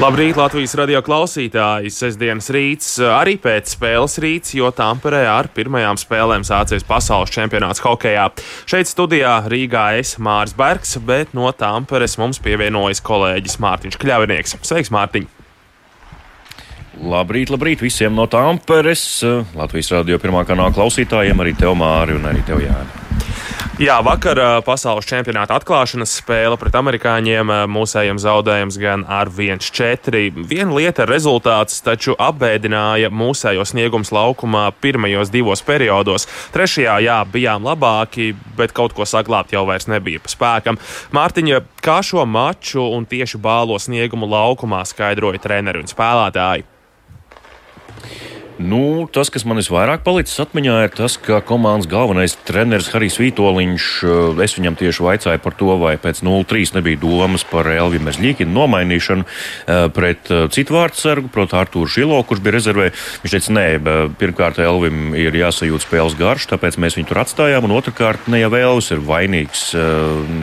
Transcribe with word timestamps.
Labrīt, 0.00 0.32
Latvijas 0.40 0.72
radio 0.80 1.02
klausītāji! 1.04 1.90
Sesdienas 1.92 2.46
rīts, 2.56 2.86
arī 3.04 3.34
pēc 3.36 3.74
spēles 3.74 4.14
rīts, 4.24 4.54
jo 4.56 4.70
Tamperē 4.72 5.26
ar 5.28 5.50
pirmajām 5.52 6.00
spēlēm 6.00 6.46
sācies 6.48 6.86
pasaules 6.88 7.28
čempionāts 7.34 7.82
hokeja. 7.84 8.30
Šeit 8.64 8.88
studijā 8.88 9.34
Rīgā 9.52 9.82
es 9.98 10.14
Mārs 10.16 10.56
Bergs, 10.56 10.96
bet 11.04 11.36
no 11.36 11.52
Tamperes 11.52 12.16
mums 12.16 12.40
pievienojas 12.40 13.04
kolēģis 13.04 13.60
Mārtiņš 13.60 14.00
Kļavinieks. 14.00 14.56
Sveiks, 14.64 14.88
Mārtiņ! 14.96 15.28
Labrīt, 17.04 17.52
labrīt 17.52 17.84
visiem 17.84 18.16
no 18.16 18.24
Tamperes, 18.24 19.04
Latvijas 19.52 19.92
radio 19.98 20.16
pirmā 20.16 20.48
kanāla 20.48 20.72
klausītājiem, 20.80 21.44
arī 21.44 21.52
tev 21.60 21.76
Māri 21.76 22.16
un 22.16 22.24
arī 22.32 22.40
tev 22.48 22.64
Jāni. 22.64 23.09
Jā, 23.80 23.94
vakar 24.04 24.36
pasaules 24.60 25.06
čempionāta 25.08 25.54
atklāšanas 25.56 26.12
spēle 26.18 26.58
pret 26.60 26.74
amerikāņiem 26.76 27.48
mūsējiem 27.72 28.18
zaudējums 28.20 28.76
gan 28.76 29.06
ar 29.08 29.30
1-4. 29.32 30.20
Viena 30.50 30.74
lieta 30.76 31.06
rezultāts, 31.08 31.78
taču 31.80 32.12
apbēdināja 32.20 33.08
mūsējo 33.08 33.64
sniegums 33.64 34.12
laukumā 34.12 34.66
pirmajos 34.84 35.32
divos 35.32 35.64
periodos. 35.64 36.28
Trešajā, 36.52 36.98
jā, 37.06 37.16
bijām 37.24 37.64
labāki, 37.64 38.34
bet 38.58 38.74
kaut 38.76 38.92
ko 38.92 39.06
saglabāt 39.08 39.54
jau 39.56 39.62
vairs 39.70 39.88
nebija 39.88 40.20
pa 40.20 40.28
spēkam. 40.28 40.76
Mārtiņa, 41.16 41.62
kā 41.80 42.02
šo 42.04 42.26
maču 42.28 42.84
un 42.84 43.08
tieši 43.08 43.40
bālo 43.40 43.80
sniegumu 43.80 44.28
laukumā 44.28 44.82
skaidroja 44.92 45.40
treneri 45.40 45.80
un 45.80 45.88
spēlētāji? 45.88 46.68
Nu, 48.60 49.08
tas, 49.08 49.30
kas 49.32 49.46
man 49.48 49.56
visvairāk 49.56 50.02
palicis 50.04 50.36
atmiņā, 50.42 50.74
ir 50.84 50.90
tas, 50.92 51.14
ka 51.16 51.38
komandas 51.48 51.88
galvenais 51.88 52.34
treneris 52.44 52.90
Harijs 52.92 53.16
Vitoļņš, 53.16 53.86
eh, 54.04 54.42
es 54.44 54.54
viņam 54.58 54.76
tieši 54.76 55.04
vaicāju 55.06 55.40
par 55.40 55.54
to, 55.56 55.70
vai 55.80 55.94
pēc 55.96 56.20
0-3 56.20 56.74
nebija 56.76 57.00
domas 57.00 57.40
par 57.42 57.64
Elviju 57.64 58.04
Mezļīkinu 58.04 58.52
nomainīšanu 58.52 59.24
eh, 59.24 59.88
pret 59.88 60.28
eh, 60.28 60.44
citu 60.52 60.76
vārdsargu, 60.76 61.32
proti, 61.32 61.56
Artūru 61.56 61.88
Šilo, 61.88 62.20
kurš 62.20 62.42
bija 62.44 62.58
rezervē. 62.58 62.90
Viņš 63.24 63.32
teica, 63.32 63.54
nē, 63.56 63.66
pirmkārt, 64.20 64.60
Elvim 64.60 65.14
ir 65.16 65.40
jāsajūt 65.40 65.86
spēles 65.86 66.18
garš, 66.20 66.50
tāpēc 66.52 66.76
mēs 66.76 67.00
viņu 67.00 67.08
tur 67.08 67.24
atstājām, 67.24 67.64
un 67.64 67.78
otrkārt, 67.78 68.28
ne 68.28 68.42
jau 68.42 68.52
Elvis 68.60 68.92
ir 68.92 69.00
vainīgs 69.00 69.70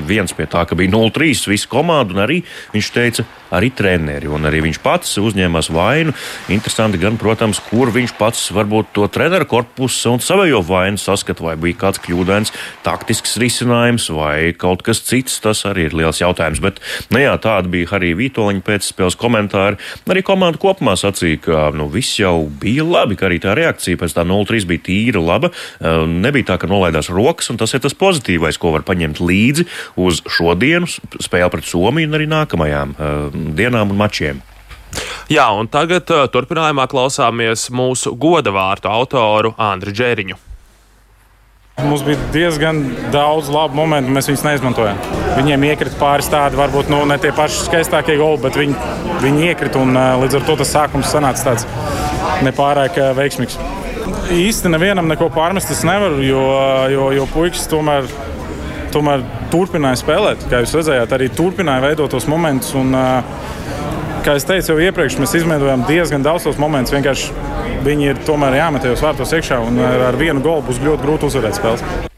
viens 0.09 0.33
pie 0.33 0.49
tā, 0.49 0.65
ka 0.65 0.73
bija 0.73 0.89
0-3 0.89 1.51
visu 1.53 1.69
komandu, 1.69 2.17
un 2.17 2.25
arī 2.25 2.41
viņš 2.73 2.91
teica, 2.97 3.27
arī 3.53 3.69
treneri, 3.75 4.27
un 4.31 4.47
arī 4.47 4.61
viņš 4.65 4.79
pats 4.83 5.17
uzņēmās 5.21 5.69
vainu. 5.73 6.13
Interesanti 6.53 6.99
gan, 7.01 7.19
protams, 7.19 7.61
kur 7.69 7.91
viņš 7.95 8.06
pats 8.17 8.47
varbūt 8.55 8.93
to 8.95 9.07
treneru 9.11 9.47
korpusu 9.49 10.13
un 10.15 10.23
savējo 10.23 10.61
vainu 10.65 10.99
saskata, 11.01 11.43
vai 11.43 11.55
bija 11.59 11.79
kāds 11.83 12.01
kļūdains 12.03 12.53
taktisks 12.85 13.37
risinājums 13.41 14.07
vai 14.15 14.53
kaut 14.57 14.83
kas 14.85 15.01
cits. 15.05 15.39
Tas 15.43 15.63
arī 15.69 15.87
ir 15.89 15.97
liels 15.97 16.21
jautājums. 16.21 16.61
Bet, 16.63 16.81
nu 17.13 17.21
jā, 17.21 17.35
tāda 17.43 17.69
bija 17.71 17.91
arī 17.97 18.13
Vitoļņa 18.17 18.63
pēcspēles 18.67 19.17
komentāri. 19.19 19.79
Arī 20.07 20.23
komanda 20.25 20.61
kopumā 20.61 20.97
sacīja, 20.99 21.41
ka 21.45 21.63
nu, 21.75 21.89
viss 21.91 22.19
jau 22.19 22.47
bija 22.61 22.85
labi, 22.87 23.17
ka 23.19 23.29
arī 23.29 23.39
tā 23.43 23.55
reakcija 23.57 23.99
pēc 24.01 24.17
tā 24.17 24.25
0-3 24.27 24.67
bija 24.69 24.85
tīra, 24.89 25.23
laba. 25.23 25.51
Nebija 26.07 26.53
tā, 26.53 26.59
ka 26.61 26.71
nolaidās 26.71 27.11
rokas, 27.13 27.51
un 27.53 27.61
tas 27.61 27.75
ir 27.75 27.83
tas 27.83 27.97
pozitīvais, 27.97 28.59
ko 28.61 28.73
var 28.75 28.85
paņemt 28.87 29.21
līdzi 29.23 29.67
uz 30.03 30.23
šodienu 30.27 30.89
spēli 30.89 31.53
pret 31.53 31.67
Somiju 31.67 32.09
un 32.09 32.19
arī 32.19 32.29
nākamajām 32.31 32.95
dienām 33.57 33.93
un 33.93 33.99
mačiem. 34.05 34.45
Jā, 35.27 35.49
un 35.59 35.67
tagad 35.67 36.07
uh, 36.15 36.25
turpinājumā 36.31 36.85
klausāmies 36.87 37.67
mūsu 37.75 38.13
goda 38.15 38.53
vārtu 38.55 38.87
autoru 38.87 39.51
Andriu 39.59 39.91
Džēriņu. 39.91 40.37
Mums 41.83 42.01
bija 42.01 42.17
diezgan 42.33 42.79
daudz 43.13 43.51
labu 43.53 43.75
momentu, 43.77 44.09
mēs 44.15 44.25
viņus 44.31 44.45
neizmantojām. 44.47 45.01
Viņiem 45.35 45.65
iekrita 45.67 45.99
pāris 45.99 46.29
tādi, 46.31 46.57
varbūt 46.57 46.87
nu, 46.89 47.03
ne 47.05 47.19
tie 47.21 47.29
paši 47.35 47.67
skaistākie 47.67 48.15
goli, 48.17 48.39
bet 48.41 48.55
viņi, 48.57 48.77
viņi 49.21 49.43
iekrita 49.51 49.83
un 49.83 49.91
uh, 49.93 50.15
līdz 50.23 50.39
ar 50.39 50.47
to 50.47 50.55
tas 50.63 50.71
sākums 50.73 51.11
sanāca 51.11 51.51
tāds 51.51 51.67
nepārāk 52.47 52.97
uh, 52.97 53.11
veiksmīgs. 53.19 53.59
Īsti 54.33 54.71
nevienam 54.71 55.11
neko 55.11 55.27
pārmest 55.35 55.75
es 55.75 55.83
nevaru, 55.85 56.23
jo, 56.25 56.47
jo, 56.95 57.11
jo 57.19 57.27
puikas 57.35 57.67
tomēr, 57.69 58.07
tomēr 58.95 59.27
turpināja 59.51 59.99
spēlēt. 60.01 60.47
Kā 60.49 60.63
jūs 60.63 60.79
redzējāt, 60.79 61.13
arī 61.19 61.29
turpināja 61.35 61.83
veidot 61.83 62.15
tos 62.15 62.31
momentus. 62.31 62.73
Un, 62.79 62.95
uh, 62.95 63.67
kā 64.27 64.35
jau 64.35 64.47
teicu, 64.49 64.73
jau 64.73 64.83
iepriekš 64.89 65.15
mēs 65.21 65.37
izmantojām 65.39 65.85
diezgan 65.87 66.25
daudz 66.25 66.47
tos 66.47 66.59
momentus. 66.59 66.91
Vienkārši 66.95 67.31
viņi 67.87 68.11
ir 68.11 68.19
tomēr 68.27 68.59
jāmet 68.59 68.83
tajos 68.83 69.05
vārtos 69.05 69.31
iekšā, 69.37 69.61
un 69.63 69.79
ar 69.79 70.19
vienu 70.19 70.43
golu 70.43 70.67
būs 70.67 70.83
ļoti 70.83 71.05
grūti 71.05 71.31
uzvarēt 71.31 71.59
spēles. 71.61 72.16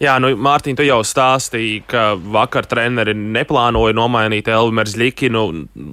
Jā, 0.00 0.14
nu, 0.16 0.30
Mārtiņ, 0.32 0.78
tu 0.78 0.84
jau 0.86 1.02
stāstīji, 1.04 1.82
ka 1.90 2.14
vakar 2.16 2.64
treneri 2.64 3.12
neplānoja 3.12 3.92
nomainīt 3.92 4.46
Elvu 4.48 4.72
Merzlikinu. 4.78 5.42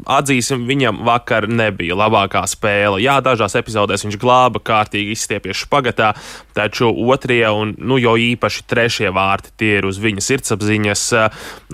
Atzīsim, 0.08 0.64
viņam 0.70 1.02
vakar 1.04 1.50
nebija 1.52 1.98
labākā 2.00 2.46
spēle. 2.48 3.02
Jā, 3.04 3.18
dažās 3.20 3.58
epizodēs 3.60 4.08
viņš 4.08 4.18
glāba 4.22 4.64
kārtīgi 4.64 5.12
izstiepies 5.12 5.60
špagatā, 5.66 6.14
taču 6.56 6.88
otrie 6.88 7.44
un, 7.52 7.76
nu, 7.84 8.00
jau 8.00 8.16
īpaši 8.16 8.64
trešie 8.72 9.12
vārti 9.12 9.52
tie 9.60 9.76
ir 9.82 9.92
uz 9.92 10.00
viņa 10.00 10.24
sirdsapziņas. 10.24 11.08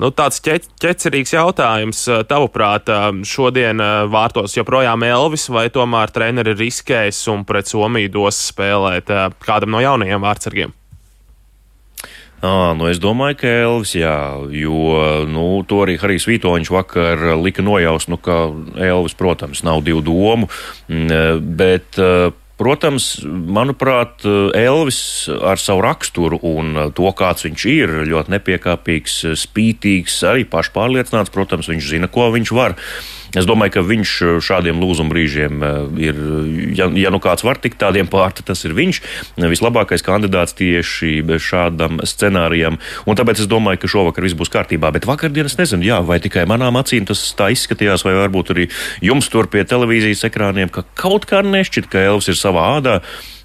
Nu, 0.02 0.10
tāds 0.10 0.42
ķe 0.42 0.58
ķecerīgs 0.82 1.38
jautājums. 1.38 2.06
Tavuprāt, 2.34 2.90
šodien 3.30 3.78
vārtos 4.10 4.58
joprojām 4.58 5.06
Elvis 5.06 5.52
vai 5.54 5.70
tomēr 5.70 6.10
treneri 6.10 6.58
riskēs 6.66 7.28
un 7.30 7.46
pret 7.46 7.70
Somiju 7.70 8.18
dos 8.18 8.48
spēlēt 8.50 9.14
kādam 9.46 9.78
no 9.78 9.86
jaunajiem 9.86 10.26
vārdsargiem? 10.26 10.80
À, 12.44 12.74
nu 12.76 12.90
es 12.92 13.00
domāju, 13.00 13.38
ka 13.40 13.48
Elvis, 13.64 13.94
jā, 13.96 14.36
jo 14.52 15.00
nu, 15.32 15.46
to 15.64 15.78
arī 15.86 15.96
Harijs 16.02 16.26
Vitoņš 16.28 16.72
vakar 16.76 17.22
lika 17.40 17.64
nojaust, 17.64 18.10
nu, 18.12 18.18
ka 18.20 18.50
Elvis, 18.76 19.16
protams, 19.16 19.64
nav 19.64 19.84
divu 19.88 20.04
domu, 20.04 20.52
bet. 20.88 22.00
Protams, 22.54 23.08
manuprāt, 23.26 24.22
Elvis 24.56 25.26
ar 25.42 25.58
savu 25.60 25.82
raksturu 25.84 26.38
un 26.46 26.78
to, 26.96 27.10
kāds 27.18 27.48
viņš 27.48 27.64
ir, 27.72 27.94
ļoti 28.08 28.32
nepiekāpīgs, 28.36 29.16
spītīgs, 29.42 30.20
arī 30.30 30.46
pašpārliecināts. 30.48 31.34
Protams, 31.34 31.68
viņš 31.74 31.90
zina, 31.96 32.08
ko 32.14 32.30
viņš 32.32 32.54
var. 32.54 32.78
Es 33.34 33.48
domāju, 33.50 33.78
ka 33.78 33.84
viņš 33.86 34.12
eh, 34.22 34.36
šādiem 34.46 34.82
lūzuma 34.82 35.10
brīžiem 35.14 35.64
eh, 35.66 35.78
ir, 36.10 36.20
ja, 36.78 36.88
ja 36.94 37.10
nu 37.14 37.20
kāds 37.24 37.46
var 37.46 37.58
tikt 37.62 37.80
tādiem 37.82 38.10
pārti, 38.10 38.46
tas 38.46 38.62
ir 38.68 38.76
viņš. 38.78 39.02
Vislabākais 39.42 40.06
kandidāts 40.06 40.54
tieši 40.60 41.24
šādam 41.42 42.02
scenārijam. 42.06 42.78
Un 43.10 43.18
tāpēc 43.18 43.42
es 43.44 43.50
domāju, 43.50 43.82
ka 43.82 43.92
šovakar 43.92 44.28
viss 44.28 44.38
būs 44.38 44.54
kārtībā. 44.54 44.94
Bet 44.94 45.10
vakardien 45.10 45.50
es 45.50 45.58
nezinu, 45.58 45.86
jā, 45.88 46.00
vai 46.06 46.20
tikai 46.24 46.46
manām 46.50 46.78
acīm 46.78 47.10
tas 47.10 47.26
tā 47.38 47.50
izskatījās, 47.56 48.06
vai 48.06 48.16
varbūt 48.22 48.54
arī 48.54 48.70
jums 49.02 49.30
tur 49.34 49.50
pie 49.50 49.66
televīzijas 49.66 50.28
ekrāniem, 50.30 50.70
ka 50.74 50.86
kaut 51.00 51.26
kā 51.30 51.42
nešķiet, 51.46 51.90
ka 51.90 52.06
Elvis 52.06 52.30
ir 52.30 52.40
savā 52.40 52.70
ādā 52.78 53.00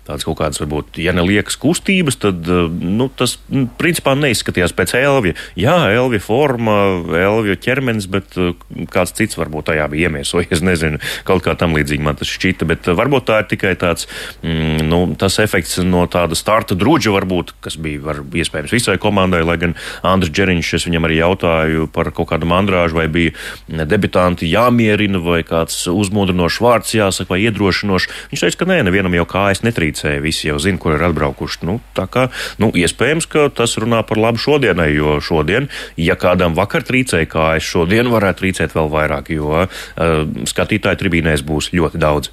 tādas 0.09 0.25
kaut 0.25 0.39
kādas, 0.41 0.61
varbūt, 0.63 0.99
ja 1.03 1.13
neliekas 1.17 1.59
kustības, 1.61 2.17
tad 2.23 2.47
eh, 2.49 2.65
nu, 2.69 3.09
tas 3.13 3.37
nu, 3.53 3.67
principā 3.81 4.15
neizskatījās 4.17 4.73
pēc 4.77 4.95
Elvija. 5.03 5.37
Jā, 5.59 5.77
Elvija 5.93 6.25
forma, 6.25 6.77
Elvija 7.19 7.59
ķermenis, 7.61 8.09
bet 8.11 8.39
eh, 8.41 8.55
kāds 8.93 9.13
cits 9.19 9.39
varbūt 9.39 9.69
tajā 9.73 9.89
bija 9.93 10.09
iemiesojies. 10.09 10.65
Nezinu, 10.69 11.01
kaut 11.29 11.45
kā 11.45 11.55
tam 11.59 11.77
līdzīgi 11.77 12.05
man 12.05 12.19
tas 12.21 12.31
šķita, 12.33 12.69
bet 12.69 12.89
eh, 12.89 12.97
varbūt 12.97 13.29
tā 13.29 13.43
ir 13.43 13.51
tikai 13.53 13.75
tāds, 13.81 14.09
mm, 14.41 14.87
nu, 14.89 15.03
tas 15.21 15.39
efekts 15.45 15.79
no 15.85 16.07
tāda 16.11 16.39
starta 16.39 16.79
drudža, 16.79 17.13
varbūt, 17.19 17.55
kas 17.65 17.77
bija 17.81 18.03
var, 18.09 18.23
iespējams 18.25 18.75
visai 18.75 18.97
komandai, 19.03 19.45
lai 19.45 19.59
gan 19.61 19.77
Andris 20.07 20.33
Džeriņš, 20.33 20.73
es 20.79 20.89
viņam 20.89 21.09
arī 21.09 21.21
jautāju 21.21 21.89
par 21.93 22.13
kaut 22.17 22.31
kādu 22.33 22.49
mandrāžu, 22.49 22.97
vai 22.99 23.09
bija 23.13 23.37
debitanti 23.69 24.49
jāmierina, 24.49 25.21
vai 25.23 25.43
kāds 25.47 25.85
uzmodrinošs 25.93 26.61
vārds 26.65 26.97
jāsaka, 26.97 27.35
vai 27.35 27.43
iedrošinošs. 27.45 28.09
Viņš 28.33 28.45
teica, 28.47 28.61
ka 28.63 28.71
nē, 28.73 28.81
nevienam 28.89 29.17
jau 29.17 29.27
kājas 29.29 29.65
netrīc 29.67 29.98
trīcēja. 29.99 30.23
Visi 30.23 30.49
jau 30.49 30.59
zina, 30.59 30.79
kur 30.79 30.97
ir 30.97 31.03
atbraukuši. 31.03 31.67
Nu, 31.67 31.81
kā 31.95 32.29
nu, 32.59 32.71
iespējams, 32.75 33.27
ka 33.27 33.49
tas 33.51 33.77
runā 33.79 34.03
par 34.07 34.19
labu 34.19 34.39
šodienai, 34.39 34.95
jo 34.95 35.21
šodien, 35.21 35.69
ja 35.97 36.17
kādam 36.17 36.55
vakar 36.55 36.83
trīcēja 36.83 37.29
kājas, 37.29 37.65
šodien 37.65 38.09
varētu 38.09 38.45
trīcēt 38.45 38.75
vēl 38.75 38.89
vairāk, 38.91 39.31
jo 39.31 39.65
uh, 39.65 40.47
skatītāju 40.47 40.99
tribīnēs 41.03 41.43
būs 41.43 41.73
ļoti 41.73 41.99
daudz. 41.99 42.31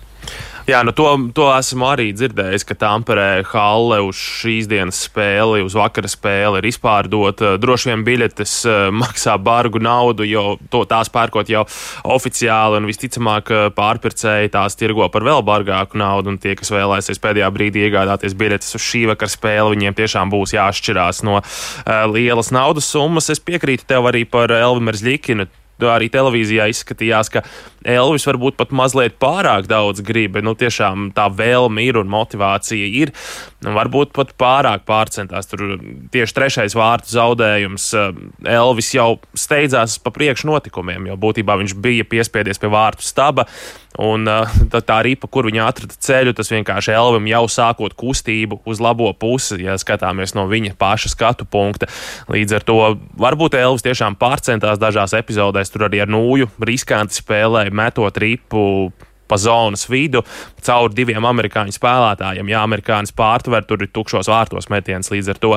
Jā, 0.66 0.80
nu 0.82 0.96
to, 0.98 1.06
to 1.38 1.46
esmu 1.54 1.86
arī 1.92 2.08
dzirdējis, 2.18 2.64
ka 2.66 2.74
Tamperē 2.82 3.44
halle 3.52 4.00
uz 4.02 4.18
šīs 4.18 4.66
dienas 4.66 4.98
spēli, 5.06 5.60
uz 5.62 5.76
vakara 5.78 6.10
spēli 6.10 6.58
ir 6.58 6.66
izpārdota. 6.72 7.52
Droši 7.62 7.92
vien 7.92 8.02
biļetes 8.08 8.54
eh, 8.66 8.86
maksā 8.90 9.36
bargu 9.38 9.78
naudu, 9.78 10.26
jo 10.26 10.56
to 10.74 10.82
tās 10.90 11.12
pērkot 11.14 11.52
jau 11.54 11.62
oficiāli, 12.16 12.80
un 12.82 12.90
visticamāk 12.90 13.52
eh, 13.54 13.68
pārpircēji 13.78 14.50
tās 14.56 14.74
tirgo 14.80 15.06
par 15.14 15.28
vēl 15.28 15.46
bargāku 15.46 16.02
naudu. 16.02 16.34
Un 16.34 16.42
tie, 16.42 16.56
kas 16.58 16.74
vēlēsies 16.74 17.22
pēdējā 17.22 17.52
brīdī 17.54 17.86
iegādāties 17.86 18.34
biļetes 18.34 18.74
uz 18.80 18.88
šī 18.88 19.04
vakara 19.12 19.36
spēli, 19.36 19.76
viņiem 19.76 20.00
tiešām 20.02 20.34
būs 20.34 20.56
jāšķirās 20.58 21.22
no 21.30 21.44
uh, 21.44 21.94
lielas 22.10 22.50
naudas 22.50 22.90
summas. 22.90 23.30
Es 23.30 23.44
piekrītu 23.44 23.86
tev 23.94 24.10
arī 24.10 24.26
par 24.26 24.50
Elvimeru 24.58 24.98
Zļikinu 25.04 25.46
arī 25.84 26.08
televīzijā 26.12 26.68
izskatījās, 26.72 27.32
ka 27.34 27.44
Elvis 27.86 28.26
varbūt 28.26 28.58
pat 28.58 28.72
mazliet 28.74 29.18
pārāk 29.22 29.68
daudz 29.70 30.02
grib. 30.06 30.40
Nu, 30.42 30.56
tiešām 30.58 31.12
tā 31.16 31.28
vēlme 31.30 31.84
ir 31.86 32.00
un 32.02 32.10
motivācija 32.10 32.88
ir. 33.02 33.12
Varbūt 33.66 34.14
pat 34.16 34.34
pārāk 34.40 34.86
pārcentās. 34.90 35.50
Tur 35.52 35.78
tieši 36.14 36.38
trešais 36.38 36.78
vārtu 36.78 37.14
zaudējums. 37.14 37.88
Eh, 37.94 38.22
Elvis 38.56 38.94
jau 38.96 39.20
steidzās 39.38 40.00
pa 40.02 40.14
priekšu 40.16 40.50
notikumiem, 40.50 41.12
jo 41.12 41.20
būtībā 41.20 41.60
viņš 41.62 41.78
bija 41.82 42.08
piespiedies 42.10 42.62
pie 42.62 42.72
vārtu 42.74 43.06
staba. 43.06 43.46
Un 44.02 44.28
uh, 44.28 44.52
tā, 44.72 44.82
tā 44.84 45.00
ripa, 45.06 45.30
kur 45.32 45.48
viņa 45.48 45.68
atrada 45.70 45.96
ceļu, 46.08 46.34
tas 46.36 46.52
vienkārši 46.52 46.96
Elvam 46.96 47.28
jau 47.30 47.44
sākot 47.52 47.96
kustību 47.96 48.60
uz 48.68 48.82
labo 48.84 49.12
pusi, 49.16 49.62
ja 49.64 49.78
skatāmies 49.80 50.36
no 50.36 50.48
viņa 50.52 50.76
paša 50.80 51.14
skatu 51.14 51.48
punkta. 51.48 51.88
Līdz 52.32 52.60
ar 52.60 52.68
to 52.68 52.78
varbūt 53.22 53.58
Elvis 53.60 53.86
tiešām 53.86 54.20
pārcentās 54.20 54.82
dažās 54.82 55.16
epizodēs, 55.16 55.72
tur 55.72 55.88
arī 55.88 56.04
ar 56.04 56.12
nūju 56.12 56.52
riskanti 56.68 57.22
spēlēja, 57.22 57.76
metot 57.76 58.20
ripu 58.20 58.66
pa 59.28 59.40
zonas 59.42 59.88
vidu 59.90 60.24
caur 60.66 60.94
diviem 60.94 61.26
amerikāņu 61.26 61.76
spēlētājiem. 61.76 62.50
Ja 62.50 62.64
amerikānis 62.66 63.14
pārtver, 63.16 63.66
tur 63.68 63.84
ir 63.86 63.92
tukšos 63.94 64.30
vārtos 64.32 64.70
metiens. 64.74 65.12
Līdz 65.14 65.34
ar 65.34 65.42
to 65.42 65.52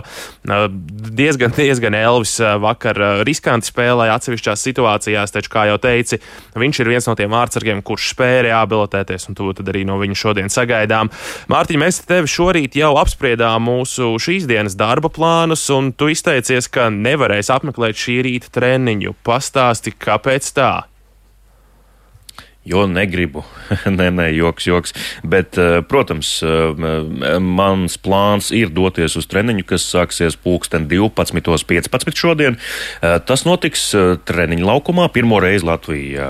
diezgan, 1.19 1.55
diezgan 1.57 1.97
Elvis 1.97 2.37
vakar 2.61 3.01
riskanti 3.29 3.71
spēlēja 3.71 4.19
atsevišķās 4.19 4.67
situācijās, 4.69 5.33
taču, 5.35 5.53
kā 5.53 5.67
jau 5.71 5.79
teici, 5.83 6.21
viņš 6.59 6.83
ir 6.83 6.93
viens 6.93 7.09
no 7.09 7.17
tiem 7.19 7.33
vārdsargiem, 7.33 7.81
kurš 7.87 8.13
spēja 8.15 8.45
reabilitēties, 8.51 9.29
un 9.31 9.39
to 9.39 9.49
arī 9.65 9.87
no 9.89 9.97
viņa 10.01 10.19
šodien 10.19 10.53
sagaidām. 10.53 11.13
Mārtiņ, 11.53 11.81
mēs 11.81 12.03
tevi 12.09 12.29
šorīt 12.31 12.77
jau 12.79 12.93
apspriedām 13.01 13.65
mūsu 13.69 14.15
šīs 14.23 14.49
dienas 14.51 14.77
darba 14.79 15.09
plānus, 15.13 15.65
un 15.75 15.93
tu 15.97 16.11
izteicies, 16.13 16.69
ka 16.73 16.91
nevarēsi 16.93 17.55
apmeklēt 17.57 17.99
šī 17.99 18.21
rīta 18.29 18.53
treniņu. 18.59 19.17
Pastāsti, 19.27 19.97
kāpēc 19.97 20.53
tā? 20.57 20.73
Jo 22.69 22.85
negribu. 22.91 23.45
nē, 23.99 24.11
nē, 24.13 24.27
joks, 24.37 24.67
joks. 24.69 24.93
Bet, 25.25 25.57
eh, 25.59 25.81
protams, 25.89 26.31
eh, 26.45 27.39
mans 27.41 27.97
plāns 28.01 28.51
ir 28.55 28.73
doties 28.75 29.17
uz 29.17 29.29
treniņu, 29.31 29.65
kas 29.69 29.87
sāksies 29.89 30.37
pulksten 30.37 30.85
12.15 30.91 32.19
šodien. 32.19 32.59
Eh, 33.01 33.17
tas 33.25 33.47
notiks 33.49 33.87
treniņu 34.29 34.69
laukumā. 34.69 35.09
Pirmo 35.13 35.41
reizi 35.41 35.65
Latvijā 35.65 36.29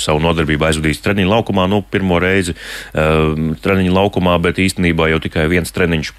savu 0.00 0.20
nodarbību 0.22 0.66
aizvadīs 0.68 1.00
treniņu 1.04 1.30
laukumā. 1.30 1.64
Nu, 1.70 1.80
pirmo 1.82 2.18
reizi 2.22 2.54
treniņu 2.92 3.94
laukumā, 3.96 4.36
bet 4.42 4.60
īstenībā 4.60 5.08
jau 5.12 5.20
tikai 5.22 5.46
viens 5.50 5.72
treniņš 5.72 6.12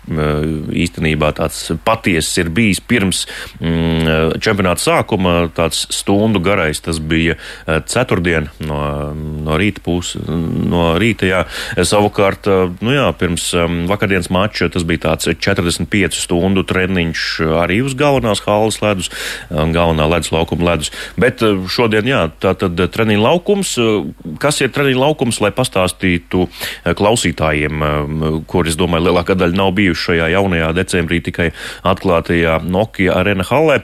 īstenībā 0.83 1.33
tāds 1.37 1.59
patiesis 1.85 2.41
ir 2.41 2.49
bijis 2.53 2.81
pirms 2.81 3.25
mm, 3.59 4.39
čempionāta 4.43 4.81
sākuma. 4.83 5.35
Tāds 5.53 5.85
stundu 5.93 6.41
garais 6.43 6.81
tas 6.83 6.99
bija 6.99 7.37
ceturtdien 7.89 8.49
no 8.63 8.81
no 9.43 9.57
rīta 9.59 9.83
puses, 9.83 10.23
no 10.27 10.93
rīta, 11.01 11.27
jā. 11.29 11.41
Savukārt, 11.83 12.47
nu 12.83 12.93
jā, 12.95 13.07
pirms 13.19 13.49
vakardienas 13.89 14.31
mača 14.33 14.69
tas 14.73 14.85
bija 14.87 15.09
tāds 15.09 15.29
45 15.43 16.17
stundu 16.23 16.63
treniņš 16.67 17.25
arī 17.63 17.81
uz 17.85 17.95
galvenās 17.99 18.43
halas 18.45 18.79
ledus, 18.83 19.11
galvenā 19.49 20.07
ledus 20.09 20.31
laukuma 20.33 20.71
ledus. 20.71 20.93
Bet 21.19 21.43
šodien, 21.43 22.07
jā, 22.07 22.25
tā 22.41 22.55
tad 22.59 22.79
treniņa 22.79 23.23
laukums, 23.23 23.75
kas 24.41 24.61
ir 24.63 24.73
treniņa 24.73 25.01
laukums, 25.03 25.41
lai 25.43 25.51
pastāstītu 25.55 26.47
klausītājiem, 26.97 27.83
kur, 28.49 28.67
es 28.69 28.79
domāju, 28.79 29.09
lielākā 29.09 29.37
daļa 29.39 29.59
nav 29.59 29.73
bijuši 29.77 30.07
šajā 30.07 30.29
jaunajā 30.33 30.71
decembrī 30.77 31.19
tikai 31.23 31.49
atklātajā 31.87 32.59
Nokia 32.63 33.17
arena 33.19 33.45
hallē. 33.47 33.81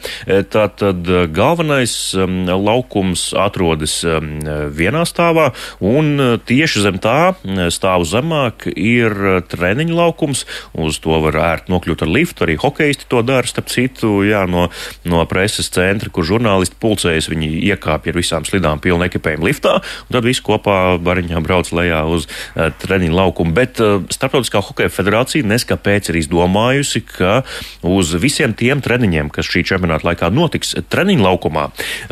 Tātad 0.53 1.07
galvenais 1.35 1.93
laukums 2.15 3.29
atrodas 3.37 3.99
vienā 4.03 5.05
stāvā, 5.09 5.48
un 5.83 6.15
e, 6.19 6.29
tieši 6.37 6.83
zem 6.85 6.99
tā 7.01 7.33
e, 7.33 7.69
stāvu 7.73 8.07
zemāk 8.07 8.67
ir 8.73 9.13
e, 9.13 9.35
treniņu 9.49 9.97
laukums. 9.97 10.45
Uz 10.79 10.99
to 11.03 11.19
var 11.23 11.37
ērti 11.39 11.73
nokļūt 11.73 12.05
ar 12.05 12.11
liftu, 12.11 12.45
arī 12.45 12.57
hokeisti 12.59 13.07
to 13.11 13.21
dara, 13.25 13.47
starp 13.47 13.69
citu, 13.71 14.19
jā, 14.27 14.45
no, 14.49 14.67
no 15.09 15.23
preses 15.29 15.71
centra, 15.73 16.11
kur 16.13 16.27
žurnālisti 16.27 16.77
pulcējas, 16.81 17.29
viņi 17.31 17.51
iekāpja 17.71 18.13
ar 18.13 18.19
visām 18.19 18.47
slidām 18.47 18.81
pilnu 18.83 19.07
ekipējumu 19.07 19.49
liftā, 19.49 19.79
un 19.79 20.17
tad 20.17 20.27
visi 20.27 20.43
kopā 20.45 20.97
bariņā 21.03 21.41
brauc 21.45 21.71
lejā 21.75 22.01
uz 22.09 22.27
uh, 22.27 22.69
treniņu 22.81 23.15
laukumu. 23.15 23.55
Bet 23.55 23.81
uh, 23.83 24.01
Starptautiskā 24.11 24.61
hokeja 24.65 24.91
federācija 24.93 25.47
neskapēc 25.47 26.11
ir 26.11 26.19
izdomājusi, 26.21 27.03
ka 27.07 27.41
uz 27.85 28.13
visiem 28.21 28.55
tiem 28.57 28.83
treniņiem, 28.83 29.31
kas 29.33 29.49
šī 29.49 29.63
čempionāta 29.69 30.09
laikā 30.09 30.31
notiks 30.33 30.75
treniņu 30.91 31.25
laukumā, 31.25 31.69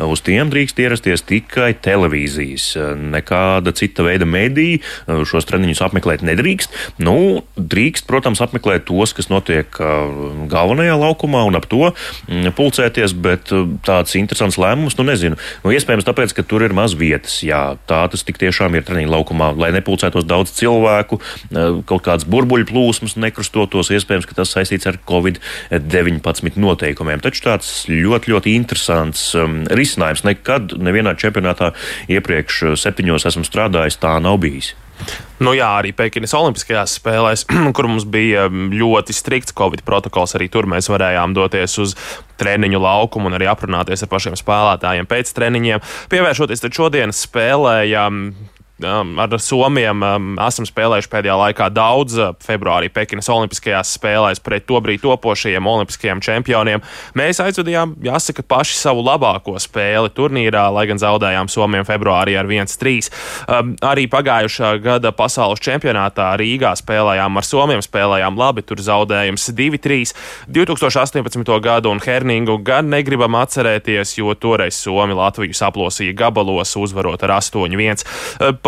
uz 0.08 0.22
tiem 0.26 0.52
drīkst 0.52 0.80
ierasties 0.82 1.24
tikai 1.28 1.72
televīzijas. 1.84 2.70
Ne 2.98 3.22
nekāda 3.28 3.72
cita 3.76 4.02
veida 4.02 4.26
mediji 4.26 4.80
uh, 4.80 5.24
šos 5.28 5.46
treniņus 5.48 5.82
apmeklēt 5.84 6.24
nedrīkst. 6.24 6.72
Nu, 6.98 7.44
drīkst, 7.56 8.06
protams, 8.08 8.40
apmeklēt 8.40 8.86
tos, 8.88 9.12
kas 9.12 9.28
notiek 9.28 9.68
uh, 9.80 10.46
galvenajā 10.48 10.96
laukumā 10.98 11.44
un 11.46 11.58
ap 11.58 11.68
to 11.68 11.92
mm, 11.92 12.54
pulcēties, 12.56 13.14
bet 13.14 13.52
uh, 13.52 13.66
tāds 13.84 14.16
interesants 14.18 14.58
lēmums, 14.58 14.96
nu 14.98 15.06
nezinu. 15.08 15.38
Nu, 15.64 15.72
iespējams, 15.74 16.06
tāpēc, 16.08 16.34
ka 16.36 16.46
tur 16.46 16.64
ir 16.64 16.74
maz 16.76 16.96
vietas. 16.98 17.40
Jā, 17.44 17.76
tā 17.88 18.06
tas 18.10 18.24
tik 18.24 18.40
tiešām 18.40 18.76
ir 18.78 18.86
treniņu 18.86 19.12
laukumā, 19.12 19.52
lai 19.58 19.70
nepulcētos 19.76 20.26
daudz 20.28 20.54
cilvēku, 20.56 21.20
kaut 21.88 22.02
kāds 22.06 22.26
burbuļu 22.28 22.68
plūsmas 22.68 23.16
nekrustotos. 23.20 23.90
Iespējams, 23.94 24.26
ka 24.28 24.36
tas 24.38 24.52
saistīts 24.54 24.88
ar 24.88 24.98
Covid-19 25.08 26.58
noteikumiem. 26.60 27.22
Taču 27.24 27.44
tāds 27.46 27.70
ļoti, 27.90 28.32
ļoti 28.32 28.54
interesants 28.58 29.24
um, 29.38 29.60
risinājums. 29.68 30.24
Nekad 30.26 30.74
nevienā 30.80 31.14
čempionātā 31.18 31.72
iepriekš 32.12 32.78
septiņos 32.80 33.07
gados 33.08 33.28
esmu 33.30 33.46
strādājis, 33.46 33.98
tā 34.02 34.16
nav 34.22 34.38
bijis. 34.42 34.74
Nu 35.38 35.52
jā, 35.54 35.68
arī 35.78 35.92
Pekinas 35.94 36.34
Olimpiskajās 36.34 36.96
spēlēs, 36.98 37.44
kur 37.76 37.86
mums 37.90 38.06
bija 38.08 38.48
ļoti 38.50 39.14
strikts 39.14 39.54
Covid 39.58 39.84
protokols, 39.86 40.34
arī 40.34 40.50
tur 40.52 40.66
mēs 40.70 40.90
varējām 40.90 41.36
doties 41.36 41.78
uz 41.82 41.94
treniņu 42.38 42.82
laukumu 42.82 43.30
un 43.30 43.38
arī 43.38 43.46
aprunāties 43.50 44.02
ar 44.02 44.10
pašiem 44.10 44.38
spēlētājiem 44.38 45.06
pēc 45.10 45.30
treniņiem. 45.38 45.86
Pievēršoties 46.10 46.66
šodienas 46.74 47.22
spēlējām, 47.28 48.18
Um, 48.18 48.32
ar 48.82 49.40
Somiem 49.42 50.02
um, 50.02 50.26
esam 50.46 50.66
spēlējuši 50.68 51.10
pēdējā 51.10 51.34
laikā 51.40 51.66
daudz. 51.74 52.14
Uh, 52.18 52.34
februārī 52.44 52.90
Pekinas 52.92 53.28
Olimpiskajās 53.32 53.96
spēlēs 53.98 54.40
pret 54.44 54.66
to 54.68 54.78
brīdi 54.82 55.02
topošajiem 55.02 55.66
olimpiskajiem 55.66 56.20
čempioniem. 56.22 56.84
Mēs 57.18 57.40
aizvadījām, 57.42 57.96
jāsaka, 58.06 58.44
paši 58.46 58.76
savu 58.78 59.02
labāko 59.02 59.56
spēli 59.58 60.12
turnīrā, 60.14 60.68
lai 60.74 60.86
gan 60.90 61.00
zaudējām 61.02 61.50
Somiem 61.50 61.86
februārī 61.88 62.36
ar 62.38 62.46
1-3. 62.46 63.10
Um, 63.48 63.74
arī 63.82 64.06
pagājušā 64.10 64.76
gada 64.84 65.12
pasaules 65.16 65.62
čempionātā 65.64 66.30
Rīgā 66.38 66.74
spēlējām 66.78 67.40
ar 67.40 67.48
Somiem, 67.48 67.82
spēlējām 67.82 68.38
labi, 68.38 68.62
tur 68.62 68.82
zaudējums 68.84 69.50
2-3. 69.58 70.14
2018. 70.54 71.42
gadu 71.64 71.90
un 71.90 72.02
Herningu 72.04 72.60
gan 72.62 72.92
negribam 72.92 73.40
atcerēties, 73.42 74.14
jo 74.20 74.38
toreiz 74.38 74.78
Somi 74.78 75.18
Latviju 75.18 75.56
saplosīja 75.56 76.14
gabalos, 76.18 76.76
uzvarot 76.78 77.26
ar 77.26 77.38
8-1 77.40 78.06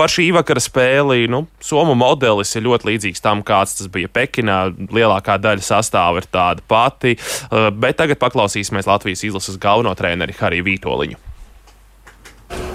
par 0.00 0.08
šī 0.08 0.30
vakara 0.32 0.60
spēli. 0.62 1.28
Nu, 1.30 1.44
Somu 1.64 1.94
modelis 1.98 2.54
ir 2.56 2.64
ļoti 2.64 2.88
līdzīgs 2.88 3.24
tam, 3.24 3.44
kāds 3.46 3.76
tas 3.78 3.90
bija 3.92 4.08
Pekinā. 4.08 4.60
Lielākā 4.88 5.36
daļa 5.40 5.64
sastāvā 5.66 6.22
ir 6.22 6.28
tāda 6.32 6.64
pati, 6.68 7.16
eh, 7.16 7.70
bet 7.70 7.98
tagad 8.00 8.20
paklausīsimies 8.22 8.88
Latvijas 8.88 9.24
izlases 9.28 9.60
galveno 9.60 9.92
treneri 9.94 10.36
Hariju 10.38 10.64
Vītoliņu. 10.64 11.26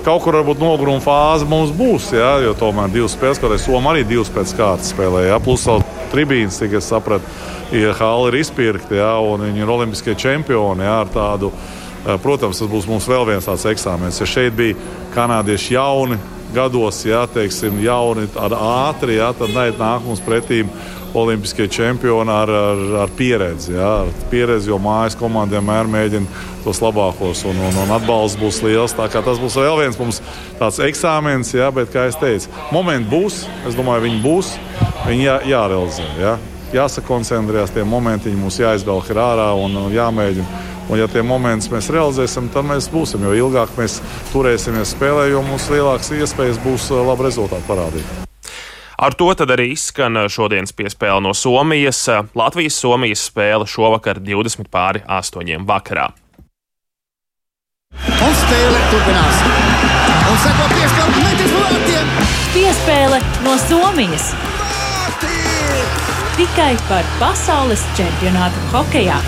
Kaut 0.06 0.22
kur 0.22 0.38
varbūt 0.38 0.62
noguruma 0.62 1.02
fāze 1.02 1.48
mums 1.50 1.72
būs, 1.74 2.12
jā, 2.14 2.44
jo 2.46 2.54
tomēr 2.54 2.92
divas 2.94 3.16
spēles, 3.18 3.40
kaut 3.42 3.52
arī 3.52 3.60
Somija 3.60 3.96
arī 3.96 4.04
divas 4.08 4.30
pēc 4.30 4.54
kārtas 4.54 4.94
spēlēja. 4.94 5.42
Plus 5.44 5.66
vēl 5.66 5.82
tribīnas, 6.12 6.60
cik 6.62 6.78
es 6.78 6.86
sapratu, 6.86 7.26
ja 7.74 7.94
hali 7.98 8.30
ir 8.30 8.40
izpirkti, 8.44 9.00
jā, 9.02 9.16
un 9.18 9.48
viņi 9.48 9.66
ir 9.66 9.74
olimpiskie 9.74 10.16
čempioni 10.16 10.86
jā, 10.86 11.02
ar 11.02 11.10
tādu. 11.10 11.52
Eh, 12.06 12.20
protams, 12.22 12.62
tas 12.62 12.70
būs 12.70 12.86
mums 12.86 13.10
vēl 13.10 13.26
viens 13.26 13.50
tāds 13.50 13.66
eksāmenis. 13.66 14.22
Ja 14.22 14.30
šeit 14.30 14.54
bija 14.54 14.78
kanādieši 15.16 15.74
jauni, 15.74 16.20
gados, 16.54 17.02
ja 17.06 17.26
teiksim, 17.32 17.80
jauni, 17.84 18.28
ar 18.40 18.54
ātri, 18.58 19.18
ja, 19.20 19.32
tad 19.38 19.56
nāk 19.56 20.06
mums 20.06 20.24
pretīm 20.26 20.70
olimpiskie 21.16 21.68
čempioni 21.72 22.32
ar, 22.32 22.50
ar, 22.50 22.82
ar 23.06 23.14
pieredzi. 23.16 23.74
Ja, 23.76 23.92
ar 24.04 24.12
pieredzi, 24.32 24.70
jo 24.70 24.80
mājas 24.82 25.16
komanda 25.20 25.58
vienmēr 25.58 25.88
mēģina 25.90 26.44
tos 26.66 26.82
labākos, 26.84 27.46
un, 27.48 27.60
un, 27.70 27.78
un 27.86 27.94
atbalsts 27.96 28.40
būs 28.42 28.60
liels. 28.66 28.96
Tas 28.98 29.40
būs 29.40 29.56
vēl 29.62 29.80
viens 29.84 30.00
mums 30.02 30.22
tāds 30.60 30.82
eksāmenis, 30.84 31.54
ja, 31.56 31.72
bet, 31.76 31.92
kā 31.94 32.08
jau 32.10 32.20
teicu, 32.26 32.52
momenti 32.76 33.10
būs. 33.12 33.46
Es 33.70 33.78
domāju, 33.78 34.08
viņi 34.10 34.22
būs. 34.26 34.52
Viņi 35.06 35.28
jā, 35.28 35.40
jārealizē. 35.54 36.10
Ja. 36.20 36.36
Jāsakoncentrējas, 36.76 37.72
tie 37.72 37.86
momenti 37.88 38.34
mums 38.36 38.58
jāizvelk 38.60 39.12
ārā 39.16 39.52
un 39.62 39.86
jāmēģina. 39.94 40.64
Un, 40.90 41.00
ja 41.00 41.08
tie 41.10 41.24
momenti 41.26 41.72
mēs 41.74 41.90
realizēsim, 41.94 42.52
tad 42.54 42.68
mēs 42.70 42.92
būsim. 42.94 43.24
Jo 43.26 43.34
ilgāk 43.48 43.74
mēs 43.80 43.98
turēsimies 44.34 44.94
spēlē, 44.94 45.32
jo 45.32 45.42
mums 45.46 45.66
lielākas 45.74 46.14
iespējas 46.14 46.62
būs 46.62 46.92
labu 46.94 47.26
rezultātu 47.26 47.66
parādīt. 47.70 48.26
Ar 48.96 49.14
to 49.18 49.28
arī 49.28 49.74
izskan 49.74 50.16
šodienas 50.32 50.72
piespēle 50.72 51.20
no 51.26 51.34
Somijas. 51.36 52.06
Latvijas-Somijas 52.38 53.26
spēle 53.28 53.68
šovakar 53.68 54.22
20 54.24 54.70
pāri 54.72 55.02
8 55.04 55.66
vakarā. 55.68 56.12
Un 58.06 58.34
spēle 58.40 58.80
turpinās. 58.92 59.42
Un 60.30 60.40
seko 60.46 60.70
piespēle 60.72 61.24
metis 61.26 61.52
no 61.52 61.66
vārtiem. 61.66 62.14
Piespēle 62.56 63.20
no 63.44 63.58
Somijas. 63.66 64.32
Tikai 66.36 66.74
par 66.88 67.04
pasaules 67.20 67.84
čempionātu 68.00 68.64
hokejā. 68.74 69.20